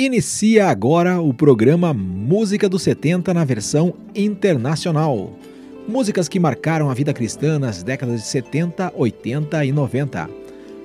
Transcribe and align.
Inicia 0.00 0.68
agora 0.68 1.20
o 1.20 1.34
programa 1.34 1.92
Música 1.92 2.68
dos 2.68 2.82
70 2.82 3.34
na 3.34 3.44
versão 3.44 3.94
internacional. 4.14 5.32
Músicas 5.88 6.28
que 6.28 6.38
marcaram 6.38 6.88
a 6.88 6.94
vida 6.94 7.12
cristã 7.12 7.58
nas 7.58 7.82
décadas 7.82 8.20
de 8.20 8.28
70, 8.28 8.92
80 8.94 9.64
e 9.64 9.72
90. 9.72 10.30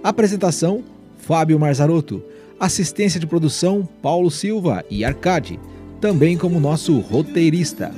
Apresentação: 0.04 0.84
Fábio 1.20 1.60
Marzarotto. 1.60 2.24
Assistência 2.60 3.20
de 3.20 3.28
produção: 3.28 3.88
Paulo 4.02 4.32
Silva 4.32 4.84
e 4.90 5.06
Arcade, 5.06 5.60
também 6.02 6.36
como 6.36 6.60
nosso 6.60 7.00
roteirista. 7.00 7.92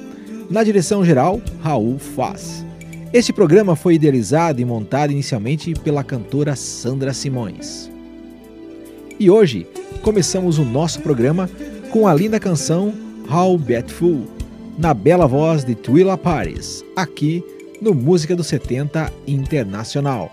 Na 0.49 0.65
direção 0.65 1.05
geral, 1.05 1.39
Raul 1.61 1.97
Faz. 1.97 2.65
Este 3.13 3.31
programa 3.31 3.77
foi 3.77 3.95
idealizado 3.95 4.59
e 4.59 4.65
montado 4.65 5.13
inicialmente 5.13 5.73
pela 5.75 6.03
cantora 6.03 6.57
Sandra 6.57 7.13
Simões. 7.13 7.94
E 9.17 9.29
hoje 9.29 9.65
começamos 10.01 10.59
o 10.59 10.65
nosso 10.65 10.99
programa 10.99 11.49
com 11.89 12.05
a 12.05 12.13
linda 12.13 12.37
canção 12.37 12.93
How 13.31 13.57
Beautiful, 13.57 14.25
na 14.77 14.93
bela 14.93 15.25
voz 15.25 15.63
de 15.63 15.73
Twila 15.73 16.17
Paris, 16.17 16.83
aqui 16.97 17.41
no 17.81 17.93
Música 17.93 18.35
dos 18.35 18.47
70 18.47 19.11
Internacional. 19.25 20.29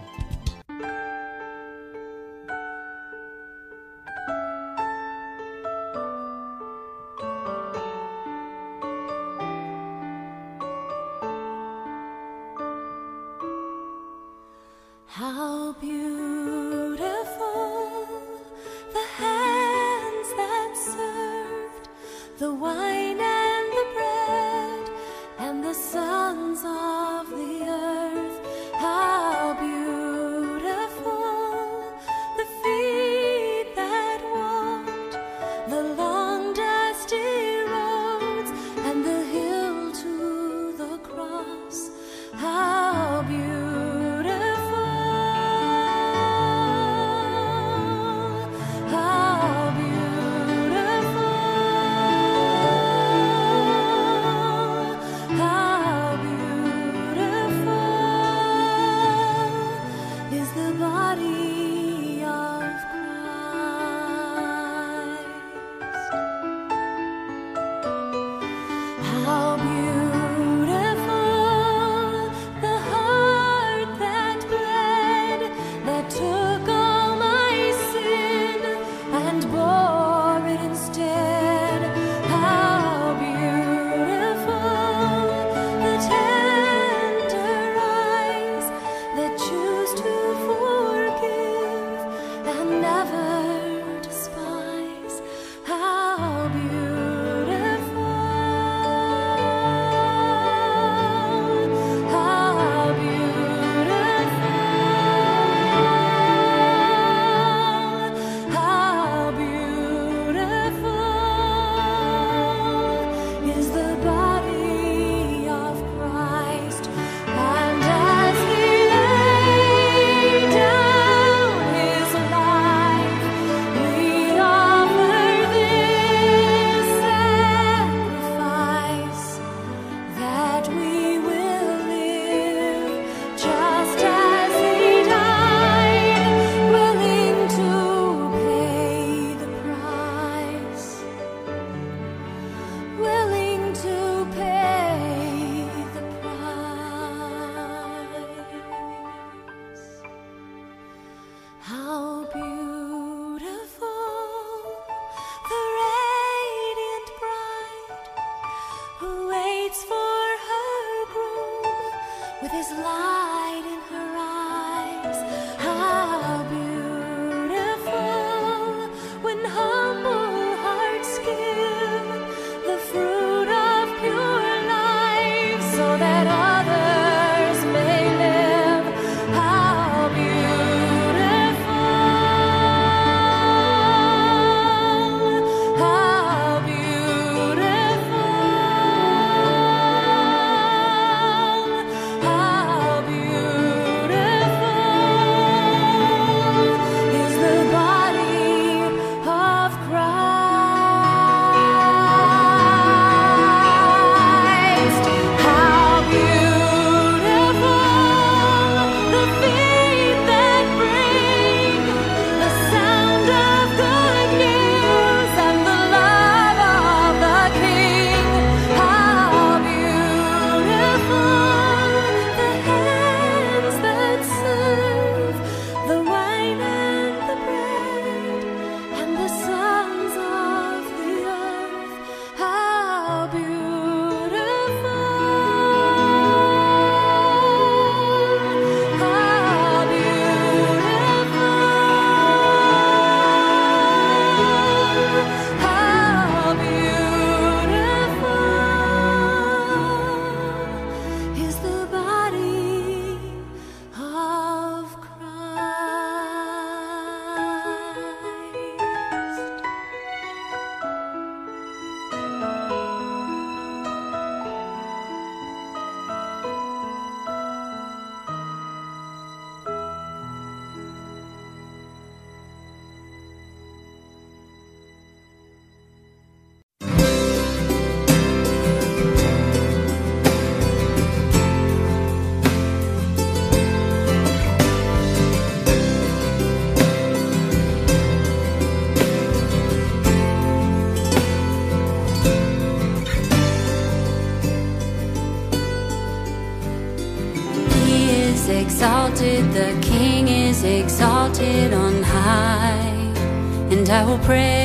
prayer. 304.23 304.62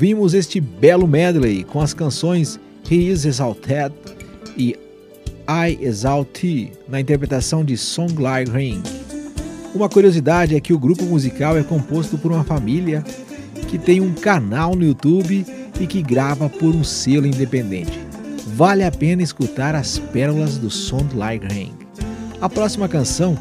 Ouvimos 0.00 0.32
este 0.32 0.60
belo 0.60 1.08
medley 1.08 1.64
com 1.64 1.80
as 1.80 1.92
canções 1.92 2.56
He 2.88 3.10
is 3.10 3.24
Exalted 3.24 3.92
e 4.56 4.76
I 5.48 5.76
Exalt 5.80 6.40
na 6.88 7.00
interpretação 7.00 7.64
de 7.64 7.76
Song 7.76 8.14
Like 8.16 8.48
Rain. 8.48 8.80
Uma 9.74 9.88
curiosidade 9.88 10.54
é 10.54 10.60
que 10.60 10.72
o 10.72 10.78
grupo 10.78 11.02
musical 11.02 11.58
é 11.58 11.64
composto 11.64 12.16
por 12.16 12.30
uma 12.30 12.44
família 12.44 13.02
que 13.66 13.76
tem 13.76 14.00
um 14.00 14.14
canal 14.14 14.76
no 14.76 14.84
YouTube 14.84 15.44
e 15.80 15.86
que 15.88 16.00
grava 16.00 16.48
por 16.48 16.76
um 16.76 16.84
selo 16.84 17.26
independente. 17.26 17.98
Vale 18.54 18.84
a 18.84 18.92
pena 18.92 19.24
escutar 19.24 19.74
as 19.74 19.98
pérolas 19.98 20.58
do 20.58 20.70
Sound 20.70 21.16
Like 21.16 21.44
Rain. 21.52 21.72
A 22.40 22.48
próxima 22.48 22.88
canção 22.88 23.36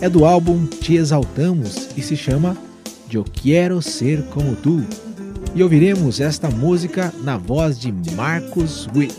é 0.00 0.08
do 0.08 0.24
álbum 0.24 0.66
Te 0.66 0.94
Exaltamos 0.94 1.88
e 1.96 2.00
se 2.00 2.16
chama 2.16 2.56
Eu 3.12 3.24
Quero 3.24 3.82
Ser 3.82 4.22
Como 4.26 4.54
Tu. 4.54 5.05
E 5.56 5.62
ouviremos 5.62 6.20
esta 6.20 6.50
música 6.50 7.10
na 7.22 7.38
voz 7.38 7.78
de 7.78 7.90
Marcos 8.14 8.86
Witt. 8.94 9.16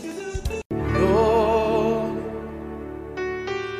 Yo 0.94 2.14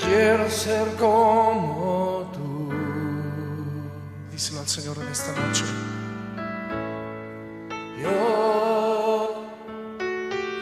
quiero 0.05 0.51
ser 0.51 0.89
como 0.99 2.29
tú. 2.35 2.71
Díselo 4.33 4.59
al 4.59 4.67
Señor 4.67 4.97
en 5.01 5.07
esta 5.07 5.31
noche. 5.41 5.63
Yo 8.03 9.45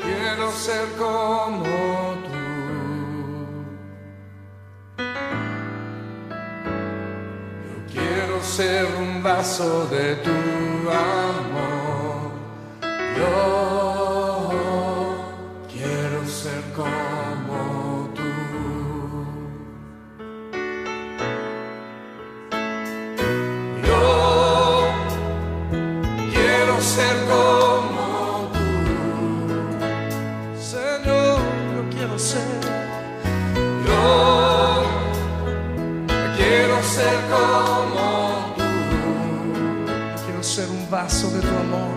quiero 0.03 0.53
ser 0.53 0.87
como 0.99 1.65
tú. 2.27 2.37
Yo 7.65 7.77
quiero 7.91 8.43
ser 8.43 8.85
un 9.01 9.23
vaso 9.23 9.87
de 9.87 10.17
tu 10.17 10.31
amor. 10.91 11.56
Vaso 40.91 41.31
de 41.31 41.41
tu 41.41 41.49
amor. 41.49 41.97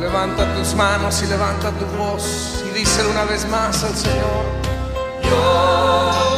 Levanta 0.00 0.54
tus 0.54 0.74
manos 0.74 1.22
y 1.22 1.26
levanta 1.26 1.70
tu 1.72 1.84
voz 1.96 2.64
y 2.66 2.78
díselo 2.78 3.10
una 3.10 3.24
vez 3.24 3.46
más 3.48 3.84
al 3.84 3.94
Señor. 3.94 4.44
Yo 5.22 6.33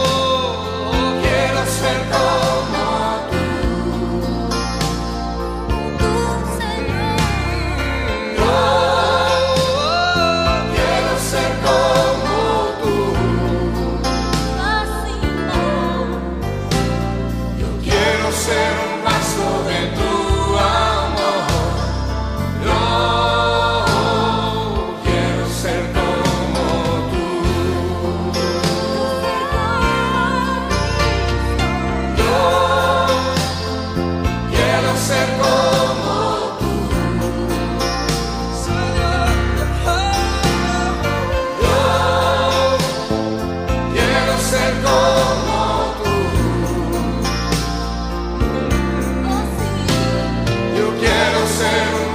quiero 51.47 52.06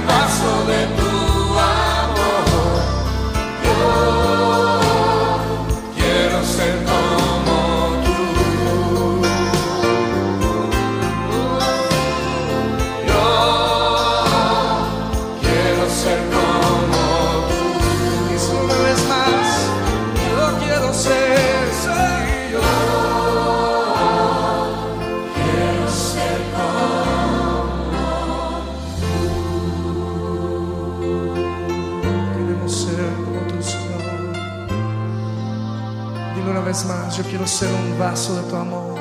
ser 37.62 37.74
un 37.74 37.96
vaso 37.96 38.34
de 38.42 38.42
tu 38.50 38.56
amor. 38.56 38.98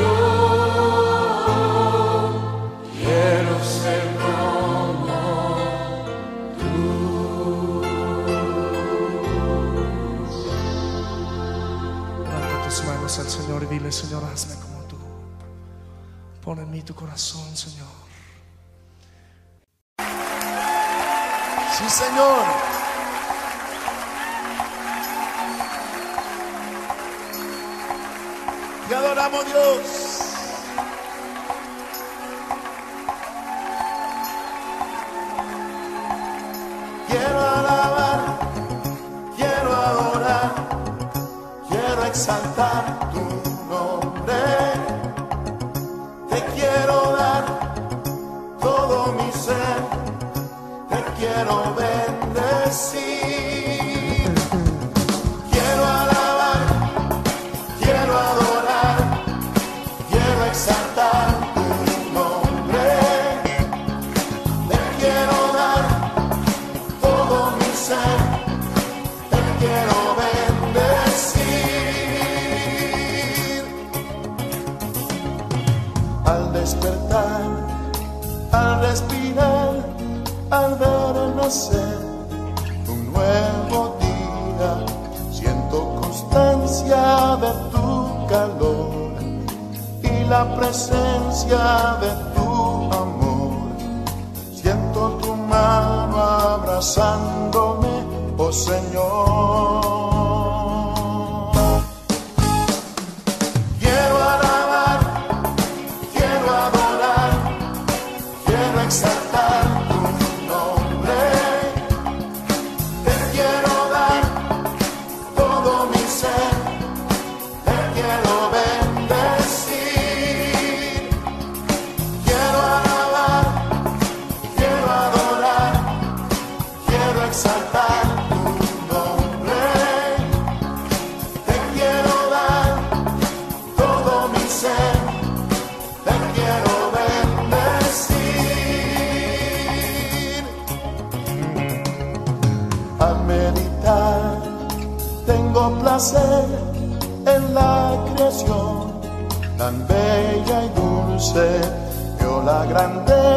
Yo 0.00 0.14
quiero 2.96 3.54
ser 3.62 4.02
como 4.24 5.16
tú. 6.60 6.80
Levanta 12.24 12.56
tus 12.64 12.78
manos 12.84 13.18
al 13.18 13.28
Señor 13.28 13.62
y 13.64 13.66
dile, 13.66 13.92
Señor, 13.92 14.22
hazme 14.24 14.54
como 14.62 14.78
tú. 14.84 14.96
Pon 16.42 16.58
en 16.58 16.70
mí 16.70 16.80
tu 16.80 16.94
corazón, 16.94 17.54
Señor. 17.54 18.09
Señor. 22.00 22.44
Te 28.88 28.94
adoramos, 28.94 29.46
Dios. 29.46 30.29
Abrazándome, 96.80 98.06
oh 98.38 98.50
Señor. 98.50 99.59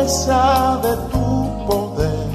De 0.03 0.97
tu 1.11 1.65
poder, 1.65 2.27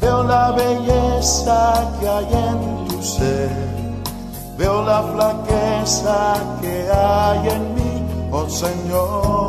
veo 0.00 0.22
la 0.22 0.52
belleza 0.52 1.90
que 1.98 2.08
hay 2.08 2.28
en 2.32 2.86
tu 2.86 3.02
ser, 3.02 3.50
veo 4.56 4.84
la 4.84 5.02
flaqueza 5.02 6.34
que 6.60 6.88
hay 6.88 7.48
en 7.48 7.74
mí, 7.74 8.30
oh 8.30 8.48
Señor. 8.48 9.41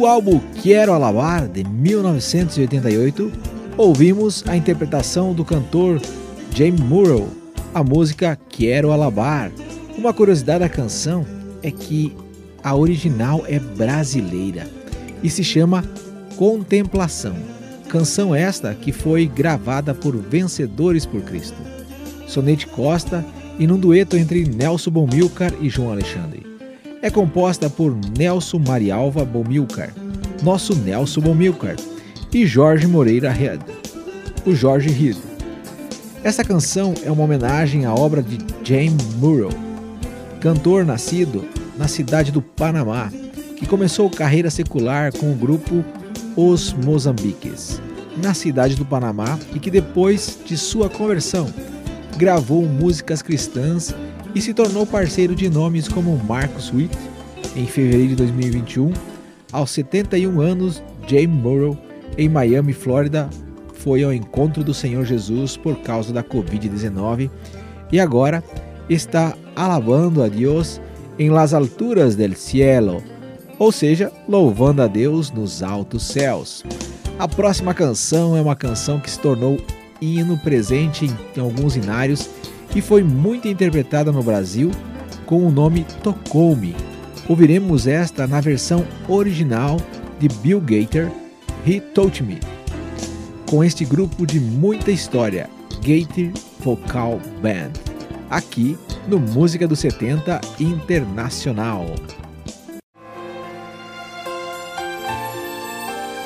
Do 0.00 0.06
álbum 0.06 0.40
Quero 0.62 0.94
Alabar, 0.94 1.46
de 1.46 1.62
1988, 1.62 3.30
ouvimos 3.76 4.42
a 4.48 4.56
interpretação 4.56 5.34
do 5.34 5.44
cantor 5.44 6.00
James 6.56 6.80
Murrow, 6.80 7.28
a 7.74 7.84
música 7.84 8.34
Quero 8.48 8.92
Alabar. 8.92 9.52
Uma 9.98 10.14
curiosidade 10.14 10.60
da 10.60 10.70
canção 10.70 11.26
é 11.62 11.70
que 11.70 12.16
a 12.64 12.74
original 12.74 13.44
é 13.46 13.58
brasileira 13.58 14.66
e 15.22 15.28
se 15.28 15.44
chama 15.44 15.84
Contemplação. 16.34 17.36
Canção 17.90 18.34
esta 18.34 18.74
que 18.74 18.92
foi 18.92 19.26
gravada 19.26 19.92
por 19.92 20.16
Vencedores 20.16 21.04
por 21.04 21.20
Cristo. 21.20 21.58
Sonete 22.26 22.66
Costa 22.66 23.22
e 23.58 23.66
num 23.66 23.78
dueto 23.78 24.16
entre 24.16 24.46
Nelson 24.46 24.92
Bomilcar 24.92 25.52
e 25.60 25.68
João 25.68 25.92
Alexandre. 25.92 26.49
É 27.02 27.08
composta 27.08 27.70
por 27.70 27.96
Nelson 28.18 28.58
Marialva 28.58 29.24
Bomilcar, 29.24 29.90
nosso 30.42 30.76
Nelson 30.76 31.22
Bomilcar, 31.22 31.76
e 32.30 32.46
Jorge 32.46 32.86
Moreira 32.86 33.30
Red, 33.30 33.60
o 34.44 34.54
Jorge 34.54 34.90
Reed. 34.90 35.16
Essa 36.22 36.44
canção 36.44 36.92
é 37.02 37.10
uma 37.10 37.24
homenagem 37.24 37.86
à 37.86 37.94
obra 37.94 38.22
de 38.22 38.36
James 38.62 39.14
Murrow, 39.14 39.50
cantor 40.42 40.84
nascido 40.84 41.42
na 41.78 41.88
cidade 41.88 42.30
do 42.30 42.42
Panamá, 42.42 43.10
que 43.56 43.66
começou 43.66 44.10
carreira 44.10 44.50
secular 44.50 45.10
com 45.10 45.32
o 45.32 45.34
grupo 45.34 45.82
Os 46.36 46.74
Mozambiques, 46.74 47.80
na 48.22 48.34
cidade 48.34 48.74
do 48.74 48.84
Panamá 48.84 49.38
e 49.54 49.58
que 49.58 49.70
depois 49.70 50.38
de 50.44 50.54
sua 50.58 50.90
conversão 50.90 51.50
gravou 52.18 52.66
músicas 52.66 53.22
cristãs 53.22 53.94
e 54.34 54.40
se 54.40 54.54
tornou 54.54 54.86
parceiro 54.86 55.34
de 55.34 55.48
nomes 55.48 55.88
como 55.88 56.16
Marcus 56.24 56.72
Witt 56.72 56.96
em 57.56 57.66
fevereiro 57.66 58.08
de 58.08 58.16
2021. 58.16 58.92
Aos 59.52 59.70
71 59.70 60.40
anos, 60.40 60.82
James 61.06 61.28
Morrow, 61.28 61.76
em 62.16 62.28
Miami, 62.28 62.72
Flórida, 62.72 63.28
foi 63.74 64.04
ao 64.04 64.12
encontro 64.12 64.62
do 64.62 64.74
Senhor 64.74 65.04
Jesus 65.04 65.56
por 65.56 65.76
causa 65.78 66.12
da 66.12 66.22
Covid-19 66.22 67.30
e 67.90 67.98
agora 67.98 68.44
está 68.88 69.36
alabando 69.56 70.22
a 70.22 70.28
Deus 70.28 70.80
em 71.18 71.30
las 71.30 71.52
alturas 71.52 72.14
del 72.14 72.34
cielo, 72.34 73.02
ou 73.58 73.72
seja, 73.72 74.12
louvando 74.28 74.82
a 74.82 74.86
Deus 74.86 75.30
nos 75.30 75.62
altos 75.62 76.04
céus. 76.04 76.64
A 77.18 77.28
próxima 77.28 77.74
canção 77.74 78.36
é 78.36 78.40
uma 78.40 78.56
canção 78.56 79.00
que 79.00 79.10
se 79.10 79.18
tornou 79.18 79.58
hino 80.00 80.38
presente 80.38 81.10
em 81.36 81.40
alguns 81.40 81.76
inários 81.76 82.28
que 82.70 82.80
foi 82.80 83.02
muito 83.02 83.48
interpretada 83.48 84.12
no 84.12 84.22
Brasil 84.22 84.70
com 85.26 85.46
o 85.46 85.50
nome 85.50 85.84
Tocou-me. 86.02 86.74
Ouviremos 87.28 87.86
esta 87.86 88.26
na 88.26 88.40
versão 88.40 88.86
original 89.08 89.76
de 90.18 90.28
Bill 90.28 90.60
Gator, 90.60 91.10
He 91.66 91.80
Touched 91.80 92.24
Me, 92.24 92.40
com 93.48 93.62
este 93.62 93.84
grupo 93.84 94.26
de 94.26 94.40
muita 94.40 94.90
história, 94.90 95.48
Gator 95.76 96.32
Vocal 96.60 97.20
Band, 97.40 97.70
aqui 98.28 98.76
no 99.06 99.18
Música 99.18 99.68
dos 99.68 99.78
70 99.78 100.40
Internacional. 100.58 101.86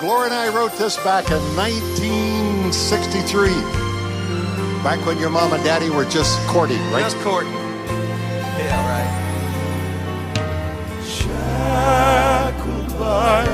Gloria 0.01 0.27
and 0.27 0.35
I 0.35 0.49
wrote 0.51 0.77
this 0.77 0.97
back 0.99 1.31
in 1.31 1.41
1963. 1.57 3.84
Back 4.85 5.07
when 5.07 5.19
your 5.19 5.31
mom 5.31 5.55
and 5.55 5.65
daddy 5.65 5.89
were 5.89 6.05
just 6.05 6.39
courting, 6.47 6.79
right? 6.93 7.01
Just 7.01 7.17
courting. 7.21 7.51
Yeah, 7.55 8.85
right. 8.87 9.11
Shackled 11.03 12.99
by 12.99 13.54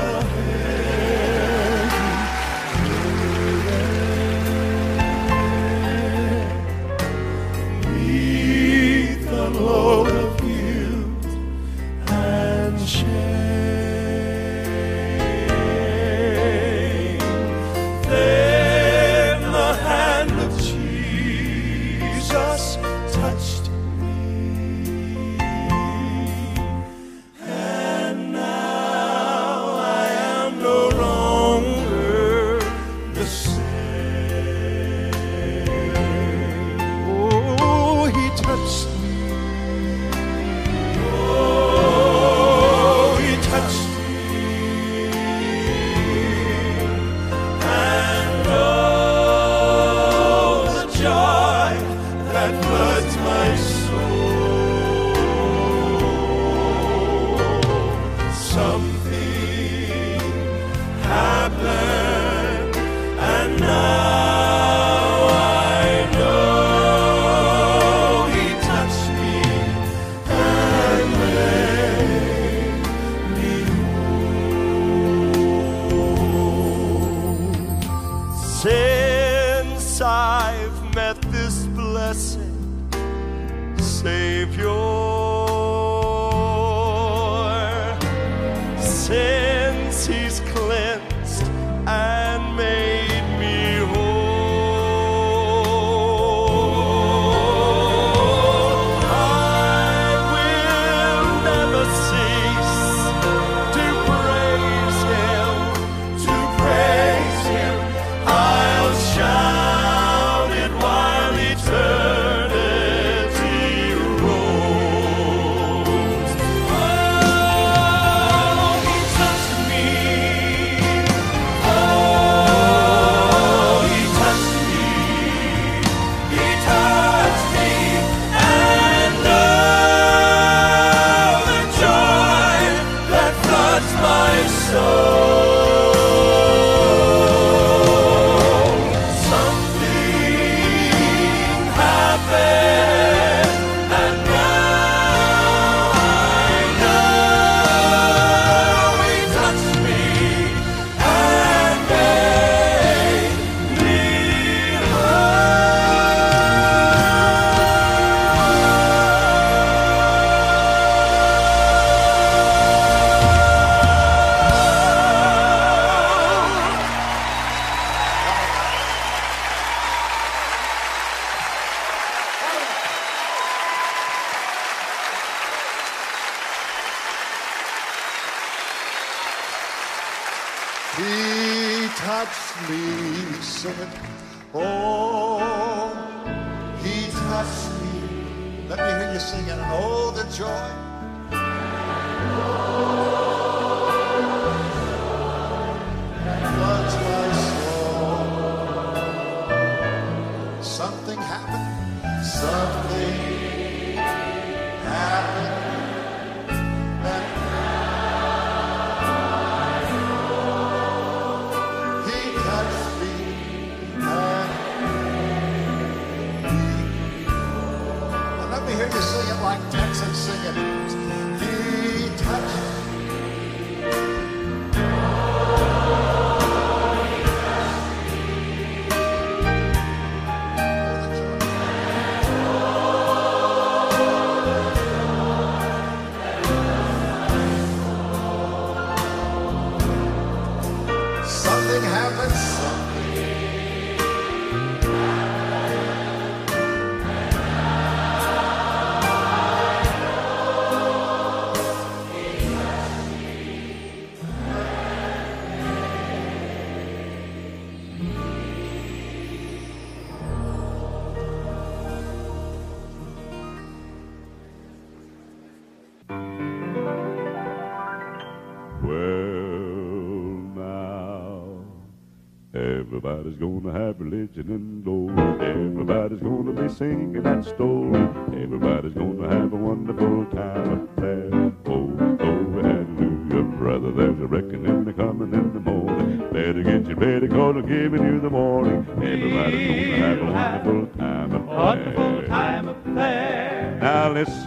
religion 273.99 274.49
and 274.49 274.83
glory. 274.83 275.13
Everybody's 275.41 276.19
gonna 276.19 276.53
be 276.53 276.69
singing 276.69 277.21
that 277.23 277.43
story. 277.45 278.00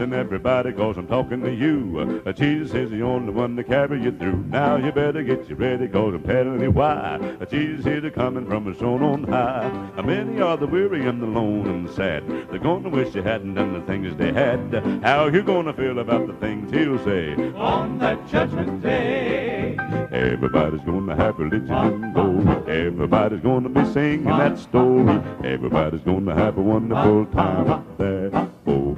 Listen, 0.05 0.21
everybody, 0.21 0.71
cause 0.73 0.99
I'm 0.99 1.07
talking 1.07 1.41
to 1.41 1.51
you. 1.51 2.23
Uh, 2.27 2.33
Jesus 2.33 2.75
is 2.75 2.91
the 2.91 3.01
only 3.01 3.33
one 3.33 3.57
to 3.57 3.65
carry 3.65 4.03
you 4.03 4.13
through. 4.13 4.45
Now 4.49 4.77
you 4.77 4.93
better 4.93 5.23
get 5.23 5.49
you 5.49 5.57
ready, 5.57 5.89
cause 5.89 6.13
I'm 6.13 6.23
telling 6.25 6.61
you 6.61 6.71
why. 6.71 7.19
Uh, 7.41 7.47
Jesus 7.47 7.87
is 7.87 8.05
a 8.05 8.11
coming 8.11 8.47
from 8.47 8.67
his 8.67 8.77
throne 8.77 9.03
on 9.03 9.25
high. 9.25 9.65
Uh, 9.97 10.03
many 10.03 10.43
are 10.43 10.59
the 10.59 10.67
weary 10.67 11.09
and 11.09 11.23
the 11.23 11.27
lone 11.27 11.67
and 11.69 11.89
sad. 11.89 12.29
They're 12.51 12.59
gonna 12.59 12.91
wish 12.91 13.15
they 13.15 13.23
hadn't 13.23 13.55
done 13.55 13.73
the 13.73 13.81
things 13.87 14.15
they 14.17 14.31
had. 14.31 14.75
How 15.03 15.29
you 15.29 15.43
gonna 15.43 15.73
feel 15.73 15.99
about 15.99 16.27
the 16.27 16.35
things 16.35 16.71
he'll 16.71 17.03
say? 17.03 17.33
On 17.55 17.99
that 18.01 18.29
judgment 18.29 18.83
day. 18.83 19.79
Everybody's 20.13 20.83
gonna 20.83 21.17
have 21.17 21.39
religion 21.39 21.73
and 21.73 22.13
glory. 22.13 22.87
Everybody's 22.87 23.41
gonna 23.41 23.71
be 23.71 23.91
singing 23.95 24.25
that 24.25 24.59
story. 24.59 25.19
Everybody's 25.43 26.03
gonna 26.03 26.35
have 26.35 26.59
a 26.59 26.63
wonderful 26.63 27.25
time 27.27 27.71
up 27.71 27.97
there. 27.97 28.51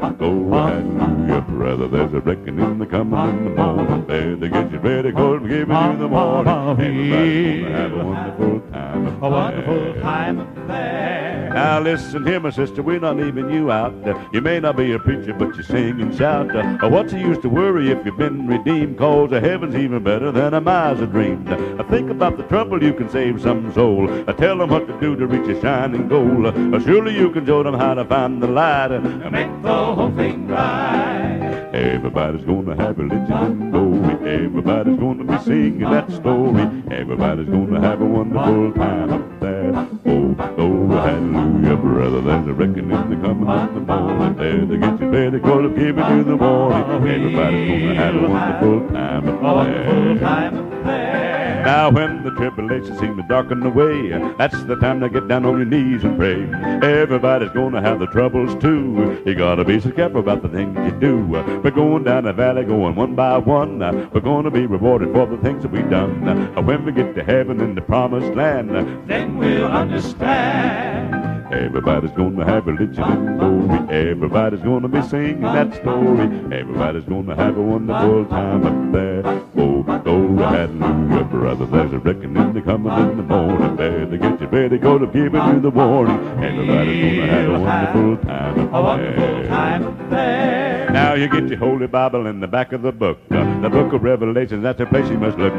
Oh, 0.08 0.14
oh, 0.20 0.50
hallelujah, 0.52 1.40
brother. 1.42 1.88
There's 1.88 2.12
a 2.14 2.20
reckoning 2.20 2.78
the 2.78 2.86
coming 2.86 3.38
in 3.38 3.44
the 3.44 3.50
morning. 3.50 4.02
Better 4.06 4.36
get 4.36 4.70
you 4.70 4.78
ready, 4.78 5.10
cause 5.10 5.40
I'm 5.40 5.48
giving 5.48 5.76
you 5.76 5.98
the 5.98 6.08
morning. 6.08 6.52
Everybody's 6.80 7.64
gonna 7.64 7.76
have 7.76 7.92
a 7.92 8.04
wonderful 8.04 8.60
time 8.70 9.22
A 9.22 9.28
wonderful 9.28 9.94
time 10.02 10.66
there. 10.68 11.25
Now 11.56 11.80
listen 11.80 12.26
here, 12.26 12.38
my 12.38 12.50
sister, 12.50 12.82
we're 12.82 13.00
not 13.00 13.16
leaving 13.16 13.48
you 13.50 13.70
out. 13.72 13.94
Uh, 14.06 14.28
you 14.30 14.42
may 14.42 14.60
not 14.60 14.76
be 14.76 14.92
a 14.92 14.98
preacher, 14.98 15.32
but 15.32 15.56
you 15.56 15.62
sing 15.62 16.02
and 16.02 16.14
shout. 16.14 16.54
Uh, 16.54 16.76
uh, 16.84 16.90
what's 16.90 17.12
the 17.12 17.18
use 17.18 17.38
to 17.38 17.48
worry 17.48 17.90
if 17.90 18.04
you've 18.04 18.18
been 18.18 18.46
redeemed? 18.46 18.98
Cause 18.98 19.30
the 19.30 19.40
heaven's 19.40 19.74
even 19.74 20.04
better 20.04 20.30
than 20.30 20.52
a 20.52 20.60
miser 20.60 21.06
dreamed. 21.06 21.48
Uh, 21.48 21.82
think 21.84 22.10
about 22.10 22.36
the 22.36 22.42
trouble 22.42 22.82
you 22.84 22.92
can 22.92 23.08
save 23.08 23.40
some 23.40 23.72
soul. 23.72 24.06
Uh, 24.28 24.34
tell 24.34 24.58
them 24.58 24.68
what 24.68 24.86
to 24.86 25.00
do 25.00 25.16
to 25.16 25.26
reach 25.26 25.48
a 25.48 25.58
shining 25.62 26.08
goal. 26.08 26.46
Uh, 26.46 26.78
surely 26.80 27.16
you 27.16 27.30
can 27.30 27.46
show 27.46 27.62
them 27.62 27.72
how 27.72 27.94
to 27.94 28.04
find 28.04 28.42
the 28.42 28.48
light. 28.48 28.92
and 28.92 29.32
Make 29.32 29.62
the 29.62 29.68
whole 29.94 30.14
thing 30.14 30.48
right. 30.48 31.35
Everybody's 31.76 32.44
gonna 32.46 32.74
have 32.76 32.96
religion 32.98 33.32
and 33.32 33.70
glory. 33.70 34.14
Everybody's 34.44 34.98
gonna 34.98 35.24
be 35.24 35.38
singing 35.44 35.80
that 35.80 36.10
story. 36.10 36.62
Everybody's 36.90 37.48
gonna 37.48 37.80
have 37.82 38.00
a 38.00 38.04
wonderful 38.04 38.72
time 38.72 39.12
up 39.12 39.40
there. 39.40 39.72
Oh, 40.06 40.34
oh, 40.56 40.88
hallelujah, 40.88 41.76
brother. 41.76 42.20
There's 42.22 42.46
a 42.46 42.52
reckoning 42.54 42.88
the 42.88 43.16
coming 43.16 43.48
in 43.68 43.74
the 43.74 43.80
morning. 43.92 44.36
There 44.36 44.66
to 44.66 44.78
get 44.78 45.00
you 45.00 45.08
ready, 45.10 45.38
cause 45.40 45.64
I'm 45.66 45.74
giving 45.76 46.16
you 46.16 46.24
the 46.24 46.36
warning. 46.36 46.90
Everybody's 47.12 47.68
gonna 47.68 47.94
have 47.94 48.14
a 48.14 48.28
wonderful 48.28 48.88
time 48.88 49.28
A 49.28 49.32
up 49.34 49.42
wonderful 49.42 50.04
there. 50.14 50.18
time 50.18 50.56
up 50.56 50.84
there. 50.84 51.45
Now 51.66 51.90
when 51.90 52.22
the 52.22 52.30
tribulation 52.30 52.96
seems 52.96 53.16
to 53.16 53.26
darken 53.28 53.58
the 53.58 53.70
way, 53.70 54.10
that's 54.38 54.62
the 54.62 54.76
time 54.76 55.00
to 55.00 55.08
get 55.08 55.26
down 55.26 55.44
on 55.44 55.56
your 55.56 55.66
knees 55.66 56.04
and 56.04 56.16
pray. 56.16 56.44
Everybody's 56.88 57.50
gonna 57.50 57.82
have 57.82 57.98
the 57.98 58.06
troubles 58.06 58.54
too. 58.62 59.20
You 59.26 59.34
gotta 59.34 59.64
be 59.64 59.80
so 59.80 59.90
careful 59.90 60.20
about 60.20 60.42
the 60.42 60.48
things 60.48 60.78
you 60.78 60.92
do. 61.00 61.26
We're 61.26 61.72
going 61.72 62.04
down 62.04 62.22
the 62.22 62.32
valley, 62.32 62.62
going 62.62 62.94
one 62.94 63.16
by 63.16 63.38
one. 63.38 63.80
We're 64.12 64.20
gonna 64.20 64.52
be 64.52 64.66
rewarded 64.66 65.12
for 65.12 65.26
the 65.26 65.38
things 65.38 65.64
that 65.64 65.72
we've 65.72 65.90
done. 65.90 66.54
When 66.64 66.84
we 66.84 66.92
get 66.92 67.16
to 67.16 67.24
heaven 67.24 67.60
in 67.60 67.74
the 67.74 67.80
promised 67.80 68.36
land, 68.36 68.70
Then 69.08 69.36
we'll 69.36 69.66
understand. 69.66 71.52
Everybody's 71.52 72.12
gonna 72.12 72.44
have 72.44 72.68
religion 72.68 73.02
and 73.02 73.40
glory. 73.40 73.78
Everybody's 73.90 74.60
gonna 74.60 74.86
be 74.86 75.02
singing 75.02 75.40
that 75.40 75.74
story. 75.74 76.30
Everybody's 76.52 77.04
gonna 77.04 77.34
have 77.34 77.56
a 77.56 77.62
wonderful 77.62 78.24
time 78.26 78.64
up 78.64 78.92
there. 78.92 79.22
Oh, 79.58 79.84
oh, 80.06 80.36
hallelujah, 80.36 81.24
brother. 81.24 81.66
There's 81.66 81.92
a 81.92 81.98
reckoning 81.98 82.52
the 82.52 82.60
coming 82.60 82.92
in 82.92 83.16
the 83.16 83.22
morning. 83.22 83.76
Better 83.76 84.06
get 84.18 84.40
you 84.40 84.46
ready, 84.48 84.78
cause 84.78 85.00
I'm 85.00 85.12
giving 85.12 85.42
you 85.54 85.60
the 85.60 85.70
warning. 85.70 86.18
And 86.18 86.44
everybody's 86.44 87.18
gonna 87.20 87.32
have 87.32 87.50
a 87.50 87.60
wonderful 87.60 88.16
time 88.28 88.74
A 88.74 88.82
wonderful 88.82 89.46
time 89.48 90.10
there. 90.10 90.90
Now 90.90 91.14
you 91.14 91.28
get 91.28 91.48
your 91.48 91.58
Holy 91.58 91.86
Bible 91.86 92.26
in 92.26 92.40
the 92.40 92.46
back 92.46 92.72
of 92.72 92.82
the 92.82 92.92
book. 92.92 93.18
Uh, 93.30 93.60
the 93.60 93.70
book 93.70 93.92
of 93.92 94.02
Revelation, 94.02 94.62
that's 94.62 94.78
the 94.78 94.86
place 94.86 95.08
you 95.10 95.18
must 95.18 95.38
look. 95.38 95.52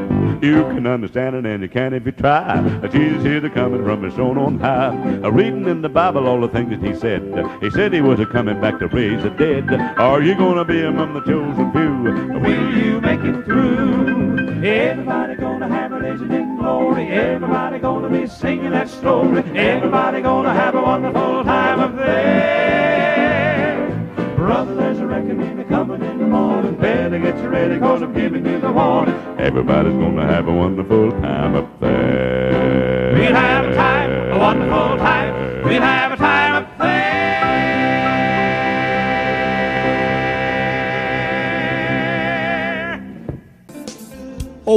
You 0.43 0.63
can 0.63 0.85
understand 0.85 1.35
it 1.35 1.45
and 1.45 1.63
you 1.63 1.69
can 1.69 1.93
if 1.93 2.05
you 2.05 2.11
try. 2.11 2.59
Uh, 2.59 2.87
Jesus 2.87 3.25
is 3.25 3.43
a 3.43 3.49
coming 3.49 3.83
from 3.83 4.03
his 4.03 4.13
throne 4.13 4.37
on 4.37 4.59
high. 4.59 4.89
Uh, 5.23 5.29
reading 5.29 5.67
in 5.67 5.81
the 5.81 5.89
Bible 5.89 6.27
all 6.27 6.39
the 6.39 6.47
things 6.49 6.69
that 6.69 6.81
he 6.87 6.95
said. 6.95 7.21
Uh, 7.37 7.47
he 7.59 7.69
said 7.71 7.93
he 7.93 8.01
was 8.01 8.19
a 8.19 8.25
coming 8.27 8.61
back 8.61 8.77
to 8.79 8.87
raise 8.87 9.23
the 9.23 9.31
dead. 9.31 9.71
Are 9.97 10.21
you 10.21 10.35
gonna 10.35 10.65
be 10.65 10.81
among 10.83 11.13
the 11.13 11.21
chosen 11.21 11.71
few? 11.71 12.39
Will 12.39 12.77
you 12.77 13.01
make 13.01 13.21
it 13.21 13.43
through? 13.45 13.86
Everybody 14.63 15.35
gonna 15.35 15.69
have 15.69 15.91
a 15.91 15.95
religion 15.95 16.31
and 16.31 16.59
glory. 16.59 17.07
Everybody 17.09 17.79
gonna 17.79 18.09
be 18.09 18.27
singing 18.27 18.71
that 18.71 18.89
story. 18.89 19.43
Everybody 19.55 20.21
gonna 20.21 20.53
have 20.53 20.75
a 20.75 20.81
wonderful 20.81 21.43
time 21.43 21.79
up 21.79 21.95
there. 21.95 23.87
Brother, 24.35 24.75
there's 24.75 24.99
a 24.99 25.05
reckoning 25.05 25.63
coming 25.69 26.01
in 26.01 26.17
the 26.17 26.25
morning. 26.25 26.75
Better 26.75 27.19
get 27.19 27.37
you 27.37 27.49
ready, 27.49 27.79
cause 27.79 28.01
I'm 28.01 28.13
giving 28.13 28.45
you 28.45 28.59
the 28.59 28.71
warning. 28.71 29.15
Everybody's 29.37 29.93
gonna 29.93 30.25
have 30.25 30.47
a 30.47 30.53
wonderful 30.53 31.11
time 31.11 31.55
up 31.55 31.79
there. 31.79 33.13
We'll 33.13 33.35
have 33.35 33.65
a 33.65 33.75
time, 33.75 34.11
a 34.31 34.39
wonderful 34.39 34.97
time. 34.97 35.63
We'll 35.63 35.81
have 35.81 36.11
a 36.11 36.17
time 36.17 36.55
up 36.55 36.69
there. 36.69 36.76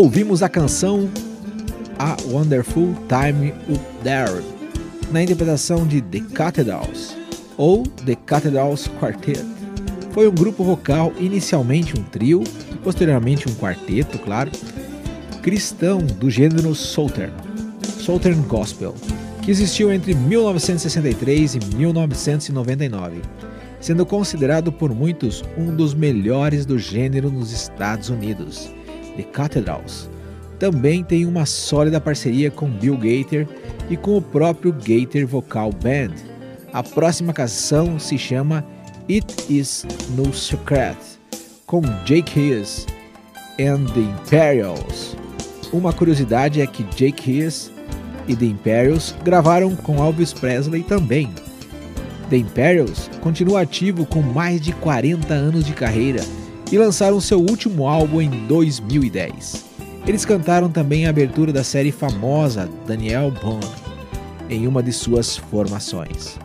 Ouvimos 0.02 0.42
a 0.42 0.48
canção 0.48 1.10
A 1.98 2.16
Wonderful 2.26 2.94
Time 3.06 3.52
Up 3.68 3.84
There, 4.02 4.42
na 5.12 5.22
interpretação 5.22 5.86
de 5.86 6.00
The 6.00 6.20
Cathedrals, 6.32 7.14
ou 7.58 7.82
The 7.82 8.14
Cathedrals 8.14 8.88
Quartet. 8.98 9.44
Foi 10.12 10.26
um 10.26 10.34
grupo 10.34 10.64
vocal, 10.64 11.12
inicialmente 11.20 12.00
um 12.00 12.02
trio, 12.02 12.42
posteriormente 12.82 13.46
um 13.46 13.54
quarteto, 13.56 14.18
claro, 14.20 14.50
cristão 15.42 15.98
do 15.98 16.30
gênero 16.30 16.74
Southern, 16.74 17.34
Southern 17.98 18.40
Gospel, 18.48 18.94
que 19.42 19.50
existiu 19.50 19.92
entre 19.92 20.14
1963 20.14 21.56
e 21.56 21.76
1999, 21.76 23.20
sendo 23.78 24.06
considerado 24.06 24.72
por 24.72 24.94
muitos 24.94 25.44
um 25.58 25.76
dos 25.76 25.92
melhores 25.92 26.64
do 26.64 26.78
gênero 26.78 27.30
nos 27.30 27.52
Estados 27.52 28.08
Unidos. 28.08 28.79
The 29.16 29.22
Cathedrals 29.24 30.08
também 30.60 31.02
tem 31.02 31.24
uma 31.24 31.46
sólida 31.46 31.98
parceria 31.98 32.50
com 32.50 32.68
Bill 32.68 32.96
Gaither 32.98 33.48
e 33.88 33.96
com 33.96 34.18
o 34.18 34.22
próprio 34.22 34.72
Gaither 34.74 35.26
Vocal 35.26 35.72
Band. 35.72 36.14
A 36.70 36.82
próxima 36.82 37.32
canção 37.32 37.98
se 37.98 38.18
chama 38.18 38.64
It 39.08 39.34
Is 39.48 39.86
No 40.14 40.32
Secret, 40.34 40.98
com 41.66 41.80
Jake 42.04 42.38
Hughes 42.38 42.86
and 43.58 43.86
the 43.94 44.00
Imperials. 44.00 45.16
Uma 45.72 45.94
curiosidade 45.94 46.60
é 46.60 46.66
que 46.66 46.84
Jake 46.94 47.30
Hughes 47.30 47.72
e 48.28 48.36
The 48.36 48.44
Imperials 48.44 49.14
gravaram 49.24 49.74
com 49.74 49.96
Elvis 49.96 50.34
Presley 50.34 50.82
também. 50.82 51.30
The 52.28 52.36
Imperials 52.36 53.08
continua 53.22 53.62
ativo 53.62 54.04
com 54.04 54.20
mais 54.20 54.60
de 54.60 54.74
40 54.74 55.32
anos 55.32 55.64
de 55.64 55.72
carreira 55.72 56.22
e 56.72 56.78
lançaram 56.78 57.20
seu 57.20 57.38
último 57.38 57.86
álbum 57.86 58.20
em 58.20 58.30
2010. 58.46 59.64
Eles 60.06 60.24
cantaram 60.24 60.68
também 60.68 61.06
a 61.06 61.10
abertura 61.10 61.52
da 61.52 61.62
série 61.62 61.92
famosa 61.92 62.68
Daniel 62.86 63.30
Bond 63.30 63.66
em 64.48 64.66
uma 64.66 64.82
de 64.82 64.92
suas 64.92 65.36
formações. 65.36 66.38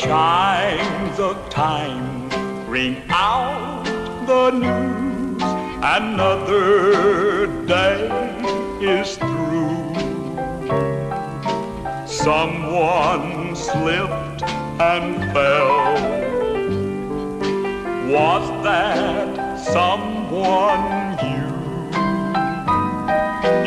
Chimes 0.00 1.20
of 1.20 1.36
time 1.50 2.30
ring 2.66 3.02
out 3.10 3.84
the 4.26 4.50
news. 4.50 5.42
Another 5.82 7.46
day 7.66 8.08
is 8.80 9.18
through. 9.18 9.94
Someone 12.06 13.54
slipped 13.54 14.42
and 14.80 15.32
fell. 15.34 15.94
Was 18.10 18.64
that 18.64 19.58
someone 19.58 21.18
you? 21.28 21.50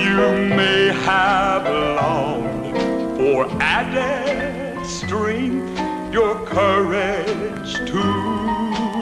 You 0.04 0.56
may 0.56 0.92
have 1.06 1.66
longed 2.02 2.76
for 3.18 3.46
added 3.62 4.84
strength, 4.86 5.73
your 6.14 6.46
courage 6.46 7.74
to 7.90 8.04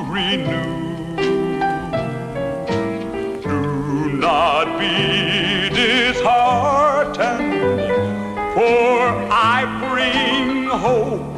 renew. 0.08 1.18
Do 3.42 4.14
not 4.14 4.80
be 4.80 5.68
disheartened, 5.76 7.54
for 8.54 8.96
I 9.30 9.66
bring 9.90 10.68
hope 10.68 11.31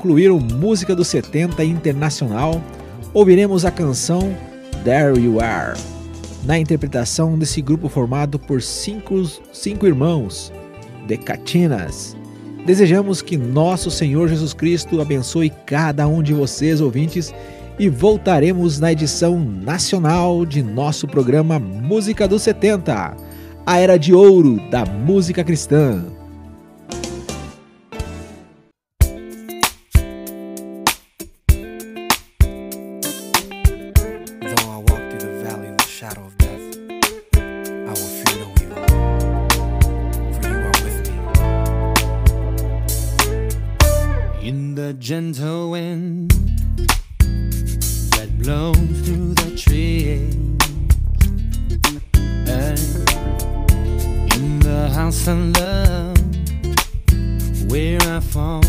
concluir 0.00 0.30
o 0.30 0.40
Música 0.40 0.96
dos 0.96 1.08
70 1.08 1.62
Internacional, 1.62 2.58
ouviremos 3.12 3.66
a 3.66 3.70
canção 3.70 4.34
There 4.82 5.22
You 5.22 5.42
Are, 5.42 5.78
na 6.42 6.58
interpretação 6.58 7.38
desse 7.38 7.60
grupo 7.60 7.86
formado 7.86 8.38
por 8.38 8.62
cinco, 8.62 9.22
cinco 9.52 9.86
irmãos, 9.86 10.50
The 11.06 11.18
Catinas. 11.18 12.16
Desejamos 12.64 13.20
que 13.20 13.36
nosso 13.36 13.90
Senhor 13.90 14.26
Jesus 14.26 14.54
Cristo 14.54 15.02
abençoe 15.02 15.52
cada 15.66 16.08
um 16.08 16.22
de 16.22 16.32
vocês, 16.32 16.80
ouvintes, 16.80 17.34
e 17.78 17.90
voltaremos 17.90 18.80
na 18.80 18.92
edição 18.92 19.38
nacional 19.38 20.46
de 20.46 20.62
nosso 20.62 21.06
programa 21.06 21.58
Música 21.58 22.26
dos 22.26 22.40
70, 22.40 23.14
a 23.66 23.78
era 23.78 23.98
de 23.98 24.14
ouro 24.14 24.58
da 24.70 24.86
música 24.86 25.44
cristã. 25.44 26.02
The 44.90 44.98
gentle 44.98 45.70
wind 45.70 46.30
that 48.10 48.28
blows 48.38 48.76
through 49.04 49.34
the 49.34 49.56
trees, 49.56 50.34
in 54.34 54.58
the 54.58 54.90
house 54.92 55.28
of 55.28 55.38
love 55.58 56.18
where 57.70 58.00
I 58.02 58.18
fall 58.18 58.59